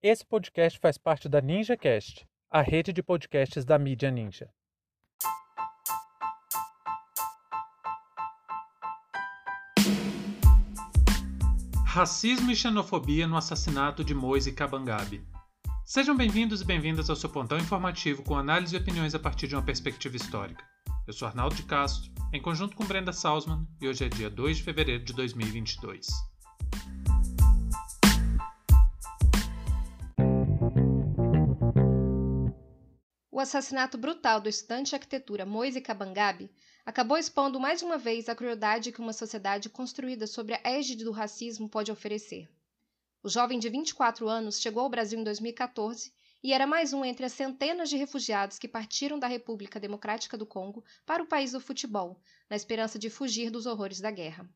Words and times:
Esse 0.00 0.24
podcast 0.24 0.78
faz 0.78 0.96
parte 0.96 1.28
da 1.28 1.40
NinjaCast, 1.40 2.24
a 2.48 2.62
rede 2.62 2.92
de 2.92 3.02
podcasts 3.02 3.64
da 3.64 3.76
mídia 3.76 4.12
Ninja. 4.12 4.48
Racismo 11.84 12.52
e 12.52 12.54
xenofobia 12.54 13.26
no 13.26 13.36
assassinato 13.36 14.04
de 14.04 14.14
Moise 14.14 14.52
Kabangabe. 14.52 15.26
Sejam 15.84 16.16
bem-vindos 16.16 16.60
e 16.60 16.64
bem-vindas 16.64 17.10
ao 17.10 17.16
seu 17.16 17.28
pontão 17.28 17.58
informativo 17.58 18.22
com 18.22 18.36
análise 18.36 18.76
e 18.76 18.78
opiniões 18.78 19.16
a 19.16 19.18
partir 19.18 19.48
de 19.48 19.56
uma 19.56 19.64
perspectiva 19.64 20.14
histórica. 20.14 20.64
Eu 21.08 21.12
sou 21.12 21.26
Arnaldo 21.26 21.56
de 21.56 21.64
Castro, 21.64 22.12
em 22.32 22.40
conjunto 22.40 22.76
com 22.76 22.84
Brenda 22.84 23.12
Salzman, 23.12 23.66
e 23.80 23.88
hoje 23.88 24.04
é 24.04 24.08
dia 24.08 24.30
2 24.30 24.58
de 24.58 24.62
fevereiro 24.62 25.04
de 25.04 25.12
2022. 25.12 26.06
O 33.38 33.40
assassinato 33.40 33.96
brutal 33.96 34.40
do 34.40 34.48
estudante 34.48 34.88
de 34.88 34.96
arquitetura 34.96 35.46
Moise 35.46 35.80
Kabangabe 35.80 36.50
acabou 36.84 37.16
expondo 37.16 37.60
mais 37.60 37.82
uma 37.82 37.96
vez 37.96 38.28
a 38.28 38.34
crueldade 38.34 38.90
que 38.90 38.98
uma 38.98 39.12
sociedade 39.12 39.68
construída 39.68 40.26
sobre 40.26 40.54
a 40.54 40.60
égide 40.64 41.04
do 41.04 41.12
racismo 41.12 41.68
pode 41.68 41.92
oferecer. 41.92 42.50
O 43.22 43.28
jovem 43.28 43.60
de 43.60 43.68
24 43.68 44.28
anos 44.28 44.60
chegou 44.60 44.82
ao 44.82 44.90
Brasil 44.90 45.20
em 45.20 45.22
2014 45.22 46.12
e 46.42 46.52
era 46.52 46.66
mais 46.66 46.92
um 46.92 47.04
entre 47.04 47.24
as 47.24 47.32
centenas 47.32 47.88
de 47.88 47.96
refugiados 47.96 48.58
que 48.58 48.66
partiram 48.66 49.20
da 49.20 49.28
República 49.28 49.78
Democrática 49.78 50.36
do 50.36 50.44
Congo 50.44 50.84
para 51.06 51.22
o 51.22 51.26
país 51.28 51.52
do 51.52 51.60
futebol, 51.60 52.20
na 52.50 52.56
esperança 52.56 52.98
de 52.98 53.08
fugir 53.08 53.52
dos 53.52 53.66
horrores 53.66 54.00
da 54.00 54.10
guerra. 54.10 54.50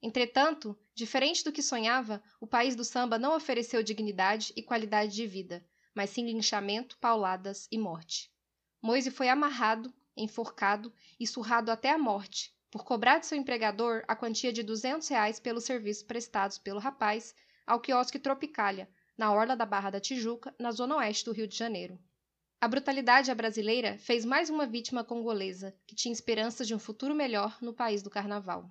Entretanto, 0.00 0.78
diferente 0.94 1.42
do 1.42 1.50
que 1.50 1.64
sonhava, 1.64 2.22
o 2.40 2.46
país 2.46 2.76
do 2.76 2.84
samba 2.84 3.18
não 3.18 3.34
ofereceu 3.34 3.82
dignidade 3.82 4.52
e 4.54 4.62
qualidade 4.62 5.16
de 5.16 5.26
vida, 5.26 5.66
mas 5.94 6.10
sim 6.10 6.24
linchamento, 6.24 6.96
pauladas 6.98 7.68
e 7.70 7.78
morte. 7.78 8.30
Moise 8.82 9.10
foi 9.10 9.28
amarrado, 9.28 9.92
enforcado 10.16 10.92
e 11.18 11.26
surrado 11.26 11.70
até 11.70 11.90
a 11.90 11.98
morte, 11.98 12.54
por 12.70 12.84
cobrar 12.84 13.18
de 13.18 13.26
seu 13.26 13.36
empregador 13.36 14.04
a 14.06 14.14
quantia 14.14 14.52
de 14.52 14.62
200 14.62 15.08
reais 15.08 15.40
pelos 15.40 15.64
serviços 15.64 16.02
prestados 16.02 16.58
pelo 16.58 16.78
rapaz 16.78 17.34
ao 17.66 17.80
quiosque 17.80 18.18
Tropicália, 18.18 18.88
na 19.16 19.32
orla 19.32 19.54
da 19.56 19.66
Barra 19.66 19.90
da 19.90 20.00
Tijuca, 20.00 20.54
na 20.58 20.70
zona 20.70 20.96
oeste 20.96 21.24
do 21.24 21.32
Rio 21.32 21.46
de 21.46 21.56
Janeiro. 21.56 21.98
A 22.60 22.68
brutalidade 22.68 23.34
brasileira 23.34 23.98
fez 23.98 24.24
mais 24.24 24.50
uma 24.50 24.66
vítima 24.66 25.02
congolesa, 25.02 25.74
que 25.86 25.94
tinha 25.94 26.12
esperanças 26.12 26.66
de 26.66 26.74
um 26.74 26.78
futuro 26.78 27.14
melhor 27.14 27.56
no 27.60 27.72
país 27.72 28.02
do 28.02 28.10
carnaval. 28.10 28.70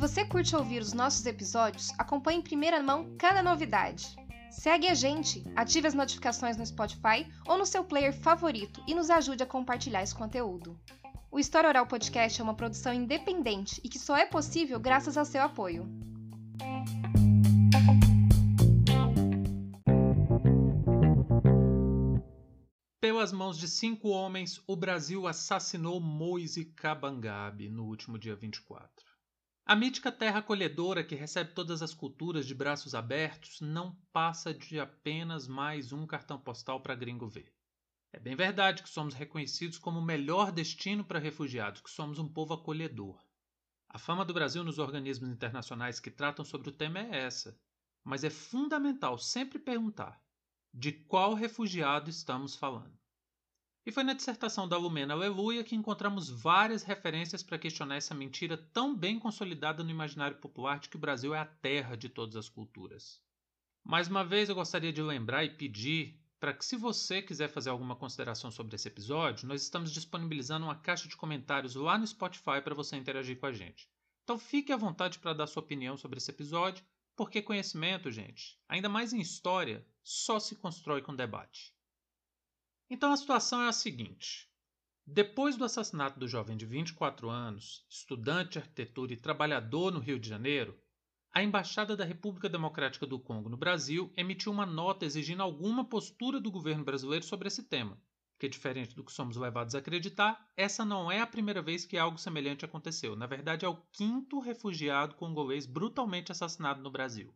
Você 0.00 0.24
curte 0.24 0.56
ouvir 0.56 0.80
os 0.80 0.94
nossos 0.94 1.26
episódios, 1.26 1.92
acompanhe 1.98 2.38
em 2.38 2.42
primeira 2.42 2.82
mão 2.82 3.14
cada 3.18 3.42
novidade. 3.42 4.16
Segue 4.50 4.88
a 4.88 4.94
gente, 4.94 5.44
ative 5.54 5.86
as 5.86 5.92
notificações 5.92 6.56
no 6.56 6.64
Spotify 6.64 7.30
ou 7.46 7.58
no 7.58 7.66
seu 7.66 7.84
player 7.84 8.18
favorito 8.18 8.82
e 8.86 8.94
nos 8.94 9.10
ajude 9.10 9.42
a 9.42 9.46
compartilhar 9.46 10.02
esse 10.02 10.14
conteúdo. 10.14 10.80
O 11.30 11.38
História 11.38 11.68
Oral 11.68 11.86
Podcast 11.86 12.40
é 12.40 12.42
uma 12.42 12.54
produção 12.54 12.94
independente 12.94 13.78
e 13.84 13.90
que 13.90 13.98
só 13.98 14.16
é 14.16 14.24
possível 14.24 14.80
graças 14.80 15.18
ao 15.18 15.24
seu 15.26 15.42
apoio. 15.42 15.86
Pelas 23.02 23.32
mãos 23.32 23.58
de 23.58 23.68
cinco 23.68 24.08
homens, 24.08 24.62
o 24.66 24.74
Brasil 24.74 25.26
assassinou 25.26 26.00
Moise 26.00 26.64
Kabangabe 26.64 27.68
no 27.68 27.84
último 27.84 28.18
dia 28.18 28.34
24. 28.34 29.09
A 29.70 29.76
mítica 29.76 30.10
terra 30.10 30.40
acolhedora 30.40 31.04
que 31.04 31.14
recebe 31.14 31.52
todas 31.52 31.80
as 31.80 31.94
culturas 31.94 32.44
de 32.44 32.52
braços 32.52 32.92
abertos 32.92 33.60
não 33.60 33.94
passa 34.12 34.52
de 34.52 34.80
apenas 34.80 35.46
mais 35.46 35.92
um 35.92 36.08
cartão 36.08 36.40
postal 36.40 36.80
para 36.80 36.96
gringo 36.96 37.28
ver. 37.28 37.54
É 38.12 38.18
bem 38.18 38.34
verdade 38.34 38.82
que 38.82 38.88
somos 38.88 39.14
reconhecidos 39.14 39.78
como 39.78 40.00
o 40.00 40.04
melhor 40.04 40.50
destino 40.50 41.04
para 41.04 41.20
refugiados, 41.20 41.80
que 41.80 41.88
somos 41.88 42.18
um 42.18 42.26
povo 42.26 42.52
acolhedor. 42.52 43.24
A 43.88 43.96
fama 43.96 44.24
do 44.24 44.34
Brasil 44.34 44.64
nos 44.64 44.80
organismos 44.80 45.30
internacionais 45.30 46.00
que 46.00 46.10
tratam 46.10 46.44
sobre 46.44 46.70
o 46.70 46.72
tema 46.72 46.98
é 46.98 47.18
essa, 47.18 47.56
mas 48.02 48.24
é 48.24 48.28
fundamental 48.28 49.18
sempre 49.18 49.60
perguntar 49.60 50.20
de 50.74 50.90
qual 50.90 51.32
refugiado 51.32 52.10
estamos 52.10 52.56
falando. 52.56 52.98
E 53.86 53.90
foi 53.90 54.04
na 54.04 54.12
dissertação 54.12 54.68
da 54.68 54.76
Lumena 54.76 55.14
Aleluia 55.14 55.64
que 55.64 55.74
encontramos 55.74 56.28
várias 56.28 56.82
referências 56.82 57.42
para 57.42 57.58
questionar 57.58 57.96
essa 57.96 58.14
mentira 58.14 58.58
tão 58.74 58.94
bem 58.94 59.18
consolidada 59.18 59.82
no 59.82 59.90
imaginário 59.90 60.36
popular 60.36 60.78
de 60.78 60.90
que 60.90 60.96
o 60.96 61.00
Brasil 61.00 61.34
é 61.34 61.38
a 61.38 61.46
terra 61.46 61.96
de 61.96 62.10
todas 62.10 62.36
as 62.36 62.46
culturas. 62.46 63.22
Mais 63.82 64.06
uma 64.06 64.22
vez 64.22 64.50
eu 64.50 64.54
gostaria 64.54 64.92
de 64.92 65.00
lembrar 65.00 65.44
e 65.44 65.56
pedir 65.56 66.20
para 66.38 66.52
que, 66.52 66.64
se 66.64 66.76
você 66.76 67.22
quiser 67.22 67.48
fazer 67.48 67.70
alguma 67.70 67.96
consideração 67.96 68.50
sobre 68.50 68.76
esse 68.76 68.86
episódio, 68.86 69.48
nós 69.48 69.62
estamos 69.62 69.90
disponibilizando 69.90 70.66
uma 70.66 70.76
caixa 70.76 71.08
de 71.08 71.16
comentários 71.16 71.74
lá 71.74 71.96
no 71.96 72.06
Spotify 72.06 72.60
para 72.62 72.74
você 72.74 72.96
interagir 72.96 73.38
com 73.38 73.46
a 73.46 73.52
gente. 73.52 73.88
Então 74.24 74.38
fique 74.38 74.72
à 74.72 74.76
vontade 74.76 75.18
para 75.18 75.32
dar 75.32 75.46
sua 75.46 75.62
opinião 75.62 75.96
sobre 75.96 76.18
esse 76.18 76.30
episódio, 76.30 76.84
porque 77.16 77.40
conhecimento, 77.40 78.10
gente, 78.10 78.58
ainda 78.68 78.90
mais 78.90 79.14
em 79.14 79.20
história, 79.20 79.86
só 80.02 80.38
se 80.38 80.54
constrói 80.54 81.00
com 81.00 81.16
debate. 81.16 81.74
Então 82.92 83.12
a 83.12 83.16
situação 83.16 83.62
é 83.62 83.68
a 83.68 83.72
seguinte: 83.72 84.48
depois 85.06 85.56
do 85.56 85.64
assassinato 85.64 86.18
do 86.18 86.26
jovem 86.26 86.56
de 86.56 86.66
24 86.66 87.30
anos, 87.30 87.86
estudante 87.88 88.54
de 88.54 88.58
arquitetura 88.58 89.12
e 89.12 89.16
trabalhador 89.16 89.92
no 89.92 90.00
Rio 90.00 90.18
de 90.18 90.28
Janeiro, 90.28 90.76
a 91.32 91.40
Embaixada 91.40 91.96
da 91.96 92.04
República 92.04 92.48
Democrática 92.48 93.06
do 93.06 93.20
Congo 93.20 93.48
no 93.48 93.56
Brasil 93.56 94.12
emitiu 94.16 94.50
uma 94.50 94.66
nota 94.66 95.06
exigindo 95.06 95.40
alguma 95.40 95.84
postura 95.84 96.40
do 96.40 96.50
governo 96.50 96.82
brasileiro 96.82 97.24
sobre 97.24 97.46
esse 97.46 97.62
tema, 97.62 97.96
porque, 98.32 98.48
diferente 98.48 98.96
do 98.96 99.04
que 99.04 99.12
somos 99.12 99.36
levados 99.36 99.76
a 99.76 99.78
acreditar, 99.78 100.50
essa 100.56 100.84
não 100.84 101.12
é 101.12 101.20
a 101.20 101.26
primeira 101.28 101.62
vez 101.62 101.84
que 101.84 101.96
algo 101.96 102.18
semelhante 102.18 102.64
aconteceu. 102.64 103.14
Na 103.14 103.28
verdade, 103.28 103.64
é 103.64 103.68
o 103.68 103.80
quinto 103.92 104.40
refugiado 104.40 105.14
congolês 105.14 105.64
brutalmente 105.64 106.32
assassinado 106.32 106.82
no 106.82 106.90
Brasil. 106.90 107.32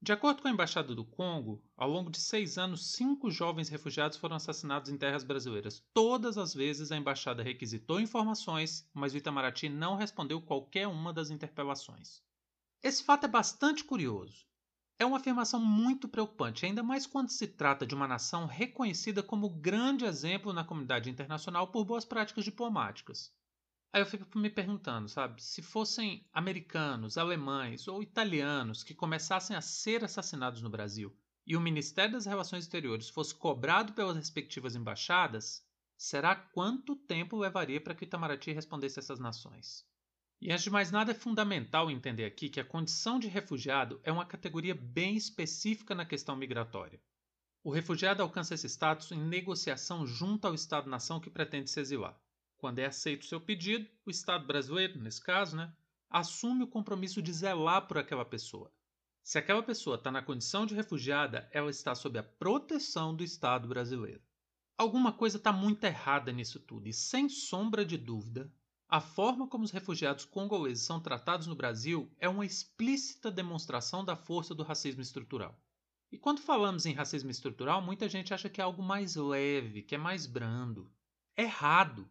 De 0.00 0.12
acordo 0.12 0.42
com 0.42 0.48
a 0.48 0.50
Embaixada 0.50 0.94
do 0.94 1.04
Congo, 1.04 1.64
ao 1.76 1.88
longo 1.88 2.10
de 2.10 2.20
seis 2.20 2.58
anos, 2.58 2.92
cinco 2.92 3.30
jovens 3.30 3.68
refugiados 3.68 4.18
foram 4.18 4.36
assassinados 4.36 4.90
em 4.90 4.98
terras 4.98 5.24
brasileiras. 5.24 5.82
Todas 5.94 6.36
as 6.36 6.52
vezes 6.52 6.92
a 6.92 6.96
embaixada 6.96 7.42
requisitou 7.42 7.98
informações, 7.98 8.88
mas 8.92 9.14
o 9.14 9.16
Itamaraty 9.16 9.68
não 9.68 9.96
respondeu 9.96 10.40
qualquer 10.40 10.86
uma 10.86 11.12
das 11.12 11.30
interpelações. 11.30 12.22
Esse 12.82 13.02
fato 13.02 13.24
é 13.24 13.28
bastante 13.28 13.82
curioso. 13.82 14.46
É 14.98 15.04
uma 15.04 15.16
afirmação 15.16 15.64
muito 15.64 16.08
preocupante, 16.08 16.64
ainda 16.64 16.82
mais 16.82 17.06
quando 17.06 17.30
se 17.30 17.46
trata 17.48 17.86
de 17.86 17.94
uma 17.94 18.06
nação 18.06 18.46
reconhecida 18.46 19.22
como 19.22 19.48
grande 19.48 20.04
exemplo 20.04 20.52
na 20.52 20.64
comunidade 20.64 21.10
internacional 21.10 21.68
por 21.68 21.84
boas 21.84 22.04
práticas 22.04 22.44
diplomáticas. 22.44 23.34
Aí 23.92 24.02
eu 24.02 24.06
fico 24.06 24.38
me 24.38 24.50
perguntando, 24.50 25.08
sabe, 25.08 25.42
se 25.42 25.62
fossem 25.62 26.28
americanos, 26.32 27.16
alemães 27.16 27.88
ou 27.88 28.02
italianos 28.02 28.82
que 28.82 28.94
começassem 28.94 29.56
a 29.56 29.60
ser 29.60 30.04
assassinados 30.04 30.60
no 30.60 30.68
Brasil 30.68 31.16
e 31.46 31.56
o 31.56 31.60
Ministério 31.60 32.12
das 32.12 32.26
Relações 32.26 32.64
Exteriores 32.64 33.08
fosse 33.08 33.34
cobrado 33.34 33.92
pelas 33.92 34.16
respectivas 34.16 34.74
embaixadas, 34.74 35.64
será 35.96 36.34
quanto 36.34 36.96
tempo 36.96 37.36
levaria 37.36 37.80
para 37.80 37.94
que 37.94 38.02
o 38.02 38.06
Itamaraty 38.06 38.52
respondesse 38.52 38.98
a 38.98 39.02
essas 39.02 39.20
nações? 39.20 39.86
E 40.40 40.50
antes 40.50 40.64
de 40.64 40.70
mais 40.70 40.90
nada, 40.90 41.12
é 41.12 41.14
fundamental 41.14 41.90
entender 41.90 42.24
aqui 42.24 42.50
que 42.50 42.60
a 42.60 42.64
condição 42.64 43.18
de 43.18 43.28
refugiado 43.28 44.00
é 44.02 44.10
uma 44.10 44.26
categoria 44.26 44.74
bem 44.74 45.16
específica 45.16 45.94
na 45.94 46.04
questão 46.04 46.36
migratória. 46.36 47.00
O 47.62 47.70
refugiado 47.70 48.22
alcança 48.22 48.54
esse 48.54 48.68
status 48.68 49.12
em 49.12 49.18
negociação 49.18 50.06
junto 50.06 50.46
ao 50.46 50.54
Estado-nação 50.54 51.20
que 51.20 51.30
pretende 51.30 51.70
se 51.70 51.80
exilar. 51.80 52.20
Quando 52.58 52.78
é 52.78 52.86
aceito 52.86 53.22
o 53.22 53.26
seu 53.26 53.40
pedido, 53.40 53.88
o 54.04 54.10
Estado 54.10 54.46
brasileiro, 54.46 54.98
nesse 54.98 55.22
caso, 55.22 55.56
né, 55.56 55.72
assume 56.08 56.64
o 56.64 56.68
compromisso 56.68 57.20
de 57.20 57.32
zelar 57.32 57.86
por 57.86 57.98
aquela 57.98 58.24
pessoa. 58.24 58.72
Se 59.22 59.38
aquela 59.38 59.62
pessoa 59.62 59.96
está 59.96 60.10
na 60.10 60.22
condição 60.22 60.64
de 60.64 60.74
refugiada, 60.74 61.48
ela 61.52 61.70
está 61.70 61.94
sob 61.94 62.18
a 62.18 62.22
proteção 62.22 63.14
do 63.14 63.24
Estado 63.24 63.66
brasileiro. 63.66 64.22
Alguma 64.78 65.12
coisa 65.12 65.36
está 65.36 65.52
muito 65.52 65.84
errada 65.84 66.30
nisso 66.30 66.60
tudo, 66.60 66.86
e 66.88 66.92
sem 66.92 67.28
sombra 67.28 67.84
de 67.84 67.98
dúvida, 67.98 68.52
a 68.88 69.00
forma 69.00 69.48
como 69.48 69.64
os 69.64 69.72
refugiados 69.72 70.24
congoleses 70.24 70.84
são 70.84 71.00
tratados 71.00 71.48
no 71.48 71.56
Brasil 71.56 72.08
é 72.20 72.28
uma 72.28 72.46
explícita 72.46 73.32
demonstração 73.32 74.04
da 74.04 74.14
força 74.14 74.54
do 74.54 74.62
racismo 74.62 75.02
estrutural. 75.02 75.60
E 76.12 76.16
quando 76.16 76.40
falamos 76.40 76.86
em 76.86 76.92
racismo 76.92 77.30
estrutural, 77.30 77.82
muita 77.82 78.08
gente 78.08 78.32
acha 78.32 78.48
que 78.48 78.60
é 78.60 78.64
algo 78.64 78.82
mais 78.82 79.16
leve, 79.16 79.82
que 79.82 79.96
é 79.96 79.98
mais 79.98 80.24
brando. 80.24 80.88
Errado! 81.36 82.08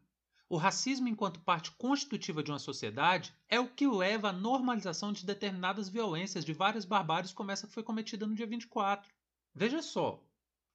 O 0.48 0.58
racismo, 0.58 1.08
enquanto 1.08 1.40
parte 1.40 1.72
constitutiva 1.72 2.44
de 2.44 2.52
uma 2.52 2.60
sociedade, 2.60 3.34
é 3.50 3.60
o 3.60 3.68
que 3.68 3.88
leva 3.88 4.30
à 4.30 4.34
normalização 4.34 5.12
de 5.12 5.26
determinadas 5.26 5.90
violências, 5.90 6.46
de 6.46 6.54
várias 6.54 6.86
barbáries, 6.86 7.34
como 7.34 7.50
essa 7.50 7.66
que 7.66 7.74
foi 7.74 7.82
cometida 7.82 8.28
no 8.28 8.36
dia 8.36 8.46
24. 8.46 9.12
Veja 9.56 9.82
só, 9.82 10.24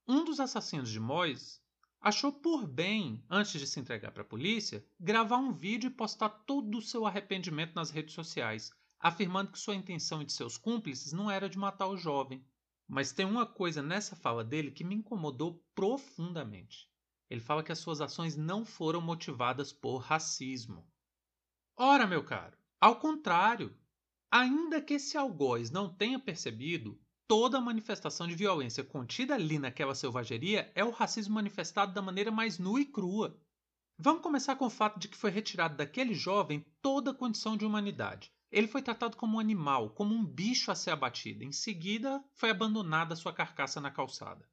um 0.08 0.24
dos 0.24 0.40
assassinos 0.40 0.90
de 0.90 0.98
Mois 0.98 1.62
achou 2.00 2.32
por 2.32 2.66
bem, 2.66 3.24
antes 3.30 3.60
de 3.60 3.66
se 3.66 3.78
entregar 3.78 4.10
para 4.10 4.22
a 4.22 4.26
polícia, 4.26 4.84
gravar 4.98 5.36
um 5.36 5.52
vídeo 5.52 5.86
e 5.86 5.94
postar 5.94 6.30
todo 6.30 6.78
o 6.78 6.82
seu 6.82 7.06
arrependimento 7.06 7.74
nas 7.76 7.90
redes 7.90 8.14
sociais, 8.14 8.72
afirmando 8.98 9.52
que 9.52 9.58
sua 9.58 9.76
intenção 9.76 10.20
e 10.20 10.24
de 10.24 10.32
seus 10.32 10.58
cúmplices 10.58 11.12
não 11.12 11.30
era 11.30 11.48
de 11.48 11.56
matar 11.56 11.86
o 11.86 11.96
jovem. 11.96 12.44
Mas 12.88 13.12
tem 13.12 13.24
uma 13.24 13.46
coisa 13.46 13.80
nessa 13.80 14.16
fala 14.16 14.42
dele 14.42 14.72
que 14.72 14.82
me 14.82 14.96
incomodou 14.96 15.62
profundamente. 15.76 16.90
Ele 17.30 17.40
fala 17.40 17.62
que 17.62 17.70
as 17.70 17.78
suas 17.78 18.00
ações 18.00 18.36
não 18.36 18.64
foram 18.64 19.00
motivadas 19.00 19.72
por 19.72 19.98
racismo. 19.98 20.84
Ora, 21.76 22.04
meu 22.06 22.24
caro, 22.24 22.58
ao 22.80 22.96
contrário. 22.96 23.74
Ainda 24.32 24.80
que 24.80 24.94
esse 24.94 25.16
algoz 25.16 25.70
não 25.70 25.92
tenha 25.92 26.18
percebido, 26.18 27.00
toda 27.26 27.60
manifestação 27.60 28.28
de 28.28 28.34
violência 28.34 28.84
contida 28.84 29.34
ali 29.34 29.58
naquela 29.58 29.94
selvageria 29.94 30.70
é 30.74 30.84
o 30.84 30.90
racismo 30.90 31.34
manifestado 31.34 31.92
da 31.92 32.02
maneira 32.02 32.30
mais 32.30 32.58
nua 32.58 32.80
e 32.80 32.84
crua. 32.84 33.40
Vamos 33.98 34.22
começar 34.22 34.56
com 34.56 34.66
o 34.66 34.70
fato 34.70 34.98
de 34.98 35.08
que 35.08 35.16
foi 35.16 35.30
retirado 35.30 35.76
daquele 35.76 36.14
jovem 36.14 36.64
toda 36.80 37.10
a 37.10 37.14
condição 37.14 37.56
de 37.56 37.64
humanidade. 37.64 38.32
Ele 38.50 38.66
foi 38.66 38.82
tratado 38.82 39.16
como 39.16 39.36
um 39.36 39.40
animal, 39.40 39.90
como 39.90 40.14
um 40.14 40.24
bicho 40.24 40.70
a 40.70 40.74
ser 40.74 40.90
abatido. 40.90 41.44
Em 41.44 41.52
seguida, 41.52 42.24
foi 42.34 42.50
abandonada 42.50 43.14
sua 43.14 43.32
carcaça 43.32 43.80
na 43.80 43.90
calçada. 43.90 44.48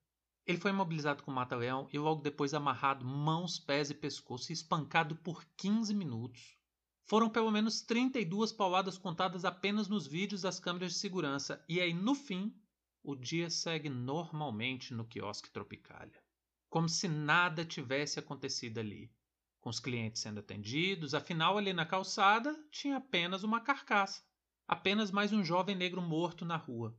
Ele 0.47 0.57
foi 0.57 0.71
imobilizado 0.71 1.23
com 1.23 1.29
mata-leão 1.29 1.89
e 1.91 1.99
logo 1.99 2.21
depois 2.21 2.53
amarrado 2.53 3.05
mãos, 3.05 3.59
pés 3.59 3.89
e 3.89 3.93
pescoço 3.93 4.49
e 4.49 4.53
espancado 4.53 5.13
por 5.17 5.43
15 5.57 5.93
minutos. 5.93 6.57
Foram 7.03 7.29
pelo 7.29 7.51
menos 7.51 7.81
32 7.81 8.53
pauladas 8.53 8.97
contadas 8.97 9.43
apenas 9.43 9.89
nos 9.89 10.07
vídeos 10.07 10.43
das 10.43 10.57
câmeras 10.57 10.93
de 10.93 10.99
segurança, 10.99 11.61
e 11.67 11.81
aí, 11.81 11.93
no 11.93 12.15
fim, 12.15 12.55
o 13.03 13.13
dia 13.13 13.49
segue 13.49 13.89
normalmente 13.89 14.93
no 14.93 15.03
quiosque 15.05 15.51
Tropicália. 15.51 16.23
Como 16.69 16.87
se 16.87 17.09
nada 17.09 17.65
tivesse 17.65 18.17
acontecido 18.17 18.79
ali. 18.79 19.11
Com 19.59 19.69
os 19.69 19.81
clientes 19.81 20.21
sendo 20.21 20.39
atendidos, 20.39 21.13
afinal, 21.13 21.57
ali 21.57 21.73
na 21.73 21.85
calçada 21.85 22.57
tinha 22.71 22.97
apenas 22.97 23.43
uma 23.43 23.59
carcaça. 23.59 24.23
Apenas 24.65 25.11
mais 25.11 25.33
um 25.33 25.43
jovem 25.43 25.75
negro 25.75 26.01
morto 26.01 26.45
na 26.45 26.55
rua. 26.55 26.97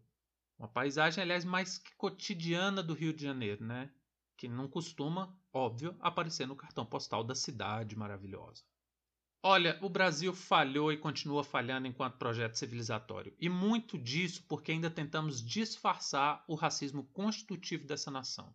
Uma 0.59 0.69
paisagem, 0.69 1.23
aliás, 1.23 1.45
mais 1.45 1.79
que 1.79 1.95
cotidiana 1.95 2.83
do 2.83 2.93
Rio 2.93 3.13
de 3.13 3.23
Janeiro, 3.23 3.65
né? 3.65 3.91
Que 4.37 4.49
não 4.49 4.67
costuma, 4.67 5.39
óbvio, 5.53 5.97
aparecer 6.01 6.47
no 6.47 6.57
cartão 6.57 6.85
postal 6.85 7.23
da 7.23 7.35
cidade 7.35 7.97
maravilhosa. 7.97 8.65
Olha, 9.41 9.79
o 9.81 9.89
Brasil 9.89 10.35
falhou 10.35 10.93
e 10.93 10.99
continua 10.99 11.45
falhando 11.45 11.87
enquanto 11.87 12.19
projeto 12.19 12.57
civilizatório. 12.57 13.33
E 13.39 13.49
muito 13.49 13.97
disso 13.97 14.43
porque 14.49 14.73
ainda 14.73 14.91
tentamos 14.91 15.41
disfarçar 15.41 16.45
o 16.49 16.57
racismo 16.57 17.05
constitutivo 17.13 17.87
dessa 17.87 18.11
nação. 18.11 18.53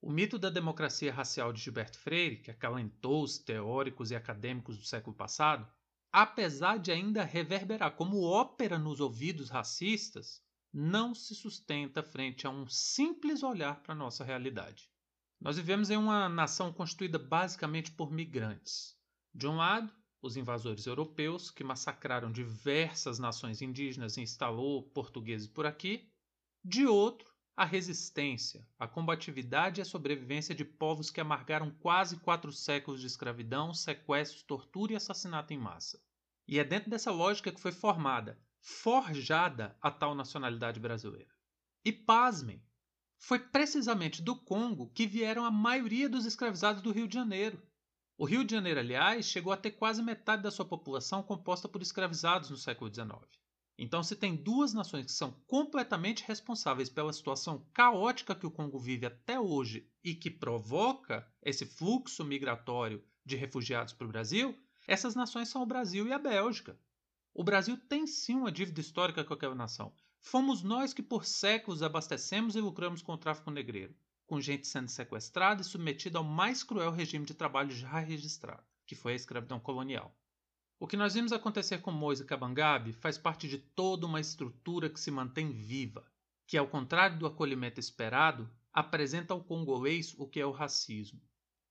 O 0.00 0.10
mito 0.12 0.38
da 0.38 0.48
democracia 0.48 1.12
racial 1.12 1.52
de 1.52 1.60
Gilberto 1.60 1.98
Freire, 1.98 2.36
que 2.36 2.52
acalentou 2.52 3.24
os 3.24 3.36
teóricos 3.36 4.12
e 4.12 4.16
acadêmicos 4.16 4.78
do 4.78 4.84
século 4.84 5.14
passado, 5.14 5.66
apesar 6.12 6.78
de 6.78 6.92
ainda 6.92 7.24
reverberar 7.24 7.96
como 7.96 8.22
ópera 8.22 8.78
nos 8.78 9.00
ouvidos 9.00 9.50
racistas, 9.50 10.40
não 10.72 11.14
se 11.14 11.34
sustenta 11.34 12.02
frente 12.02 12.46
a 12.46 12.50
um 12.50 12.66
simples 12.66 13.42
olhar 13.42 13.82
para 13.82 13.92
a 13.92 13.96
nossa 13.96 14.24
realidade. 14.24 14.90
Nós 15.38 15.56
vivemos 15.56 15.90
em 15.90 15.96
uma 15.96 16.28
nação 16.28 16.72
constituída 16.72 17.18
basicamente 17.18 17.90
por 17.90 18.10
migrantes. 18.10 18.96
De 19.34 19.46
um 19.46 19.56
lado, 19.56 19.92
os 20.22 20.36
invasores 20.36 20.86
europeus, 20.86 21.50
que 21.50 21.64
massacraram 21.64 22.30
diversas 22.30 23.18
nações 23.18 23.60
indígenas 23.60 24.16
e 24.16 24.22
instalou 24.22 24.88
portugueses 24.90 25.48
por 25.48 25.66
aqui. 25.66 26.08
De 26.64 26.86
outro, 26.86 27.30
a 27.56 27.64
resistência, 27.64 28.66
a 28.78 28.86
combatividade 28.86 29.80
e 29.80 29.82
a 29.82 29.84
sobrevivência 29.84 30.54
de 30.54 30.64
povos 30.64 31.10
que 31.10 31.20
amargaram 31.20 31.70
quase 31.70 32.16
quatro 32.18 32.52
séculos 32.52 33.00
de 33.00 33.08
escravidão, 33.08 33.74
sequestros, 33.74 34.42
tortura 34.42 34.92
e 34.92 34.96
assassinato 34.96 35.52
em 35.52 35.58
massa. 35.58 36.00
E 36.46 36.58
é 36.58 36.64
dentro 36.64 36.88
dessa 36.88 37.10
lógica 37.10 37.52
que 37.52 37.60
foi 37.60 37.72
formada, 37.72 38.40
forjada 38.62 39.76
a 39.82 39.90
tal 39.90 40.14
nacionalidade 40.14 40.78
brasileira. 40.78 41.30
E 41.84 41.92
pasmem, 41.92 42.64
foi 43.18 43.38
precisamente 43.38 44.22
do 44.22 44.36
Congo 44.36 44.90
que 44.90 45.06
vieram 45.06 45.44
a 45.44 45.50
maioria 45.50 46.08
dos 46.08 46.24
escravizados 46.24 46.80
do 46.80 46.92
Rio 46.92 47.08
de 47.08 47.14
Janeiro. 47.14 47.60
O 48.16 48.24
Rio 48.24 48.44
de 48.44 48.52
Janeiro, 48.52 48.78
aliás, 48.78 49.26
chegou 49.26 49.52
a 49.52 49.56
ter 49.56 49.72
quase 49.72 50.02
metade 50.02 50.42
da 50.42 50.50
sua 50.50 50.64
população 50.64 51.22
composta 51.22 51.68
por 51.68 51.82
escravizados 51.82 52.50
no 52.50 52.56
século 52.56 52.92
XIX. 52.92 53.10
Então, 53.76 54.02
se 54.02 54.14
tem 54.14 54.36
duas 54.36 54.72
nações 54.72 55.06
que 55.06 55.12
são 55.12 55.32
completamente 55.46 56.22
responsáveis 56.24 56.88
pela 56.88 57.12
situação 57.12 57.66
caótica 57.72 58.34
que 58.34 58.46
o 58.46 58.50
Congo 58.50 58.78
vive 58.78 59.06
até 59.06 59.40
hoje 59.40 59.90
e 60.04 60.14
que 60.14 60.30
provoca 60.30 61.26
esse 61.42 61.66
fluxo 61.66 62.24
migratório 62.24 63.04
de 63.24 63.34
refugiados 63.34 63.92
para 63.92 64.06
o 64.06 64.10
Brasil, 64.10 64.56
essas 64.86 65.14
nações 65.14 65.48
são 65.48 65.62
o 65.62 65.66
Brasil 65.66 66.06
e 66.06 66.12
a 66.12 66.18
Bélgica. 66.18 66.78
O 67.34 67.44
Brasil 67.44 67.76
tem 67.76 68.06
sim 68.06 68.34
uma 68.34 68.52
dívida 68.52 68.80
histórica 68.80 69.24
com 69.24 69.34
aquela 69.34 69.54
nação. 69.54 69.92
Fomos 70.20 70.62
nós 70.62 70.92
que 70.92 71.02
por 71.02 71.24
séculos 71.24 71.82
abastecemos 71.82 72.56
e 72.56 72.60
lucramos 72.60 73.02
com 73.02 73.12
o 73.12 73.18
tráfico 73.18 73.50
negreiro 73.50 73.94
com 74.32 74.40
gente 74.40 74.66
sendo 74.66 74.88
sequestrada 74.88 75.60
e 75.60 75.64
submetida 75.64 76.16
ao 76.16 76.24
mais 76.24 76.62
cruel 76.62 76.90
regime 76.90 77.26
de 77.26 77.34
trabalho 77.34 77.70
já 77.70 77.98
registrado, 77.98 78.64
que 78.86 78.94
foi 78.94 79.12
a 79.12 79.16
escravidão 79.16 79.60
colonial. 79.60 80.16
O 80.80 80.86
que 80.86 80.96
nós 80.96 81.12
vimos 81.12 81.32
acontecer 81.32 81.82
com 81.82 81.92
Moise 81.92 82.24
Kabangabe 82.24 82.94
faz 82.94 83.18
parte 83.18 83.46
de 83.46 83.58
toda 83.58 84.06
uma 84.06 84.20
estrutura 84.20 84.88
que 84.88 84.98
se 84.98 85.10
mantém 85.10 85.52
viva, 85.52 86.10
que, 86.46 86.56
ao 86.56 86.66
contrário 86.66 87.18
do 87.18 87.26
acolhimento 87.26 87.78
esperado, 87.78 88.50
apresenta 88.72 89.34
ao 89.34 89.44
congolês 89.44 90.14
o 90.16 90.26
que 90.26 90.40
é 90.40 90.46
o 90.46 90.50
racismo. 90.50 91.20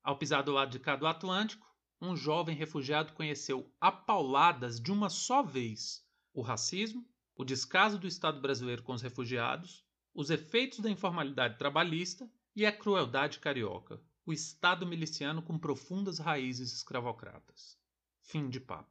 Ao 0.03 0.15
pisar 0.15 0.43
do 0.43 0.51
lado 0.51 0.69
de 0.69 0.77
cá 0.77 0.95
do 0.95 1.07
Atlântico, 1.07 1.67
um 2.01 2.15
jovem 2.15 2.55
refugiado 2.55 3.13
conheceu 3.13 3.71
a 3.79 3.91
pauladas 3.91 4.81
de 4.81 4.91
uma 4.91 5.09
só 5.09 5.43
vez 5.43 6.03
o 6.33 6.41
racismo, 6.41 7.07
o 7.35 7.45
descaso 7.45 7.99
do 7.99 8.07
Estado 8.07 8.41
brasileiro 8.41 8.81
com 8.81 8.93
os 8.93 9.01
refugiados, 9.01 9.85
os 10.13 10.29
efeitos 10.29 10.79
da 10.79 10.89
informalidade 10.89 11.57
trabalhista 11.57 12.29
e 12.55 12.65
a 12.65 12.71
crueldade 12.71 13.39
carioca, 13.39 14.01
o 14.25 14.33
Estado 14.33 14.85
miliciano 14.85 15.41
com 15.41 15.59
profundas 15.59 16.17
raízes 16.17 16.73
escravocratas. 16.73 17.77
Fim 18.21 18.49
de 18.49 18.59
papo. 18.59 18.90